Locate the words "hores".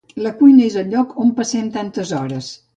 2.23-2.53